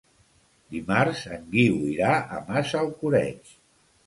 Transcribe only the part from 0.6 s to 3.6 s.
Dimarts en Guiu irà a Massalcoreig.